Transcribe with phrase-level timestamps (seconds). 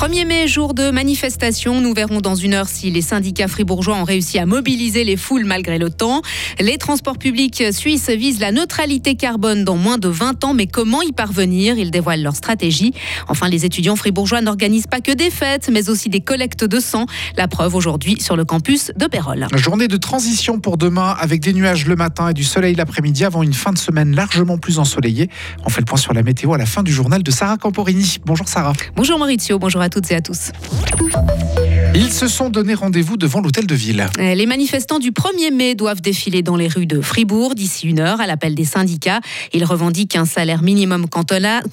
[0.00, 1.82] 1er mai, jour de manifestation.
[1.82, 5.44] Nous verrons dans une heure si les syndicats fribourgeois ont réussi à mobiliser les foules
[5.44, 6.22] malgré le temps.
[6.58, 11.02] Les transports publics suisses visent la neutralité carbone dans moins de 20 ans, mais comment
[11.02, 11.76] y parvenir?
[11.76, 12.94] Ils dévoilent leur stratégie.
[13.28, 17.04] Enfin, les étudiants fribourgeois n'organisent pas que des fêtes, mais aussi des collectes de sang.
[17.36, 19.48] La preuve aujourd'hui sur le campus de Pérol.
[19.52, 23.42] Journée de transition pour demain avec des nuages le matin et du soleil l'après-midi avant
[23.42, 25.28] une fin de semaine largement plus ensoleillée.
[25.66, 28.16] On fait le point sur la météo à la fin du journal de Sarah Camporini.
[28.24, 28.72] Bonjour Sarah.
[28.96, 30.52] Bonjour Maurizio, bonjour à toutes et à tous.
[31.92, 34.06] Ils se sont donné rendez-vous devant l'hôtel de ville.
[34.16, 38.20] Les manifestants du 1er mai doivent défiler dans les rues de Fribourg d'ici une heure
[38.20, 39.20] à l'appel des syndicats.
[39.52, 41.64] Ils revendiquent un salaire minimum cantonal,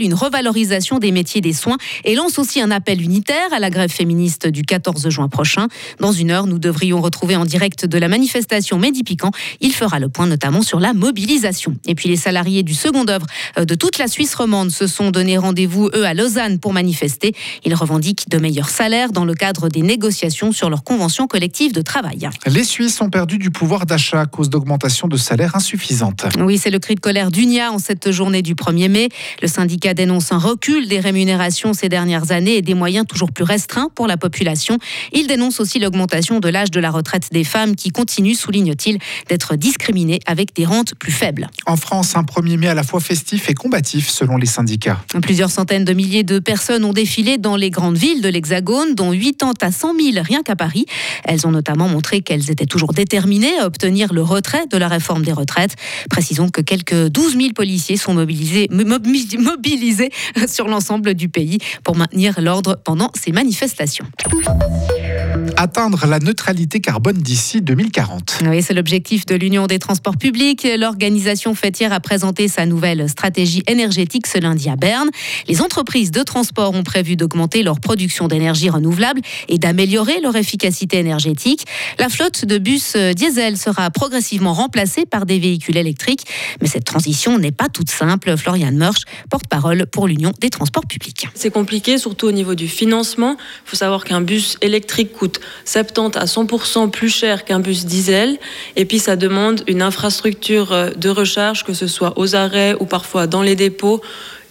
[0.00, 3.90] une revalorisation des métiers des soins et lancent aussi un appel unitaire à la grève
[3.90, 5.66] féministe du 14 juin prochain.
[5.98, 9.32] Dans une heure, nous devrions retrouver en direct de la manifestation Mehdi Piquant.
[9.60, 11.74] Il fera le point notamment sur la mobilisation.
[11.88, 13.26] Et puis les salariés du second œuvre
[13.58, 17.34] euh, de toute la Suisse romande se sont donné rendez-vous, eux, à Lausanne pour manifester.
[17.64, 21.82] Ils revendiquent de meilleurs salaires dans le cadre des négociations sur leur convention collective de
[21.82, 22.28] travail.
[22.46, 26.26] Les Suisses ont perdu du pouvoir d'achat à cause d'augmentations de salaires insuffisantes.
[26.38, 29.08] Oui, c'est le cri de colère d'UNIA en cette journée du 1er mai.
[29.42, 33.44] Le syndicat dénonce un recul des rémunérations ces dernières années et des moyens toujours plus
[33.44, 34.78] restreints pour la population.
[35.12, 38.98] Il dénonce aussi l'augmentation de l'âge de la retraite des femmes qui continue, souligne-t-il,
[39.28, 41.48] d'être discriminées avec des rentes plus faibles.
[41.66, 45.00] En France, un 1er mai à la fois festif et combatif selon les syndicats.
[45.22, 49.12] Plusieurs centaines de milliers de personnes ont défilé dans les grandes villes de l'Hexagone, dont
[49.58, 50.86] 80 à 100 000 rien qu'à Paris.
[51.24, 55.24] Elles ont notamment montré qu'elles étaient toujours déterminées à obtenir le retrait de la réforme
[55.24, 55.76] des retraites.
[56.10, 60.10] Précisons que quelques 12 000 policiers sont mobilisés, mobilisés
[60.46, 64.06] sur l'ensemble du pays pour maintenir l'ordre pendant ces manifestations
[65.56, 68.40] atteindre la neutralité carbone d'ici 2040.
[68.46, 70.66] Oui, c'est l'objectif de l'Union des transports publics.
[70.78, 75.10] L'organisation fêtière a présenté sa nouvelle stratégie énergétique ce lundi à Berne.
[75.48, 80.98] Les entreprises de transport ont prévu d'augmenter leur production d'énergie renouvelable et d'améliorer leur efficacité
[80.98, 81.64] énergétique.
[81.98, 86.26] La flotte de bus diesel sera progressivement remplacée par des véhicules électriques.
[86.60, 88.36] Mais cette transition n'est pas toute simple.
[88.36, 91.28] Florian Murch, porte-parole pour l'Union des transports publics.
[91.34, 93.36] C'est compliqué, surtout au niveau du financement.
[93.38, 95.23] Il faut savoir qu'un bus électrique coûte
[95.64, 98.38] 70 à 100% plus cher qu'un bus diesel.
[98.76, 102.86] Et puis ça demande une infrastructure euh, de recharge, que ce soit aux arrêts ou
[102.86, 104.00] parfois dans les dépôts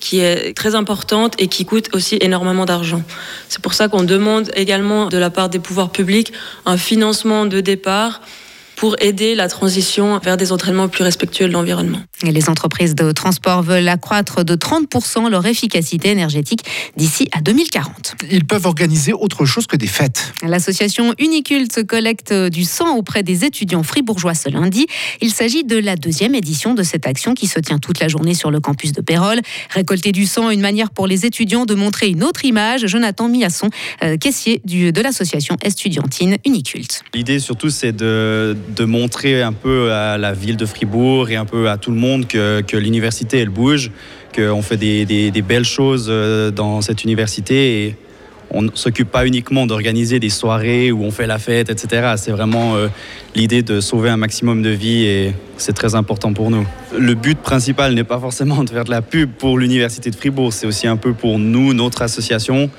[0.00, 3.02] qui est très importante et qui coûte aussi énormément d'argent.
[3.48, 6.32] C'est pour ça qu'on demande également de la part des pouvoirs publics
[6.66, 8.20] un financement de départ
[8.82, 12.00] pour aider la transition vers des entraînements plus respectueux de l'environnement.
[12.24, 16.64] les entreprises de transport veulent accroître de 30% leur efficacité énergétique
[16.96, 18.16] d'ici à 2040.
[18.28, 20.32] Ils peuvent organiser autre chose que des fêtes.
[20.42, 24.88] L'association Uniculte collecte du sang auprès des étudiants fribourgeois ce lundi.
[25.20, 28.34] Il s'agit de la deuxième édition de cette action qui se tient toute la journée
[28.34, 29.42] sur le campus de Pérol.
[29.70, 32.88] Récolter du sang, une manière pour les étudiants de montrer une autre image.
[32.88, 33.70] Jonathan Miasson,
[34.02, 37.04] euh, caissier de l'association estudiantine Uniculte.
[37.14, 41.44] L'idée surtout c'est de de montrer un peu à la ville de Fribourg et un
[41.44, 43.90] peu à tout le monde que, l'université, elle bouge,
[44.34, 47.86] qu'on fait des, belles choses euh, dans cette université.
[47.86, 47.96] Et
[48.50, 52.14] on ne s'occupe pas uniquement d'organiser des soirées où on fait la fête, etc.
[52.16, 52.88] C'est vraiment euh,
[53.34, 56.66] l'idée de sauver un maximum de vies et c'est très important pour nous.
[56.98, 60.52] Le but principal n'est pas forcément de faire de la pub pour l'université de Fribourg,
[60.52, 62.70] c'est aussi un peu pour nous, notre association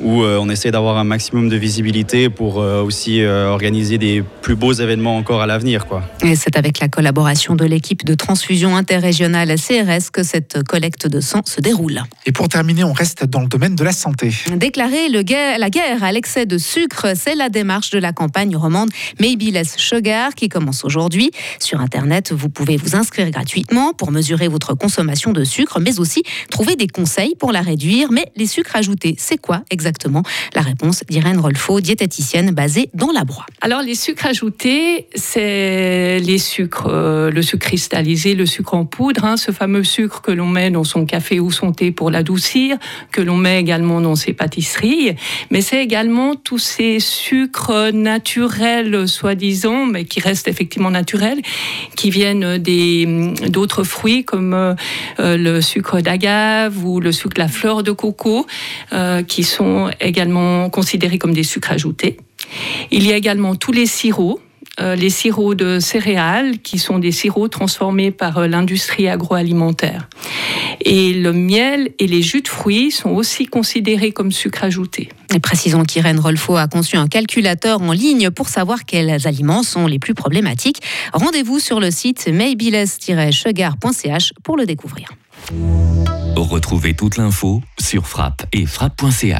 [0.00, 4.22] où euh, on essaie d'avoir un maximum de visibilité pour euh, aussi euh, organiser des
[4.42, 5.86] plus beaux événements encore à l'avenir.
[6.22, 11.20] Et c'est avec la collaboration de l'équipe de transfusion interrégionale CRS que cette collecte de
[11.20, 12.02] sang se déroule.
[12.26, 14.32] Et pour terminer, on reste dans le domaine de la santé.
[14.56, 18.88] Déclarer le la guerre à l'excès de sucre, c'est la démarche de la campagne romande
[19.20, 21.30] Maybe Less Sugar qui commence aujourd'hui.
[21.58, 26.22] Sur Internet, vous pouvez vous inscrire gratuitement pour mesurer votre consommation de sucre, mais aussi
[26.50, 28.10] trouver des conseils pour la réduire.
[28.10, 29.87] Mais les sucres ajoutés, c'est quoi exactement?
[29.88, 30.22] Exactement
[30.54, 33.46] La réponse d'Irène Rolfo, diététicienne basée dans la Broye.
[33.62, 39.24] Alors les sucres ajoutés, c'est les sucres, euh, le sucre cristallisé, le sucre en poudre,
[39.24, 42.76] hein, ce fameux sucre que l'on met dans son café ou son thé pour l'adoucir,
[43.12, 45.16] que l'on met également dans ses pâtisseries,
[45.50, 51.40] mais c'est également tous ces sucres naturels, soi-disant, mais qui restent effectivement naturels,
[51.96, 53.06] qui viennent des
[53.48, 54.74] d'autres fruits comme euh,
[55.18, 58.46] le sucre d'agave ou le sucre de la fleur de coco,
[58.92, 62.18] euh, qui sont également considérés comme des sucres ajoutés.
[62.90, 64.40] Il y a également tous les sirops,
[64.80, 70.08] euh, les sirops de céréales, qui sont des sirops transformés par euh, l'industrie agroalimentaire.
[70.80, 75.08] Et le miel et les jus de fruits sont aussi considérés comme sucres ajoutés.
[75.34, 79.86] Et précisons qu'Irène Rolfo a conçu un calculateur en ligne pour savoir quels aliments sont
[79.86, 80.80] les plus problématiques.
[81.12, 85.08] Rendez-vous sur le site maybiles-sugar.ch pour le découvrir.
[86.36, 89.34] Retrouvez toute l'info sur frappe et frappe.ch.